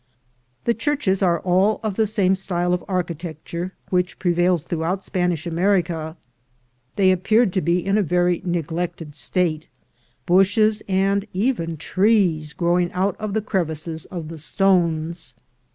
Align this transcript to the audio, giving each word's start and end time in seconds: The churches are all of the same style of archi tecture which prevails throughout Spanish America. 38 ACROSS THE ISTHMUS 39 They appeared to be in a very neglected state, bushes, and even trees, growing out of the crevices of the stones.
The 0.63 0.73
churches 0.73 1.21
are 1.21 1.41
all 1.41 1.79
of 1.83 1.93
the 1.95 2.07
same 2.07 2.33
style 2.33 2.73
of 2.73 2.83
archi 2.87 3.13
tecture 3.13 3.69
which 3.91 4.17
prevails 4.17 4.63
throughout 4.63 5.03
Spanish 5.03 5.45
America. 5.45 6.17
38 6.95 6.95
ACROSS 6.95 6.95
THE 6.95 7.03
ISTHMUS 7.03 7.05
39 7.05 7.07
They 7.07 7.11
appeared 7.45 7.53
to 7.53 7.61
be 7.61 7.85
in 7.85 7.97
a 7.99 8.01
very 8.01 8.41
neglected 8.43 9.13
state, 9.13 9.67
bushes, 10.25 10.81
and 10.87 11.25
even 11.33 11.77
trees, 11.77 12.53
growing 12.53 12.91
out 12.93 13.15
of 13.19 13.35
the 13.35 13.43
crevices 13.43 14.05
of 14.05 14.29
the 14.29 14.39
stones. 14.39 15.35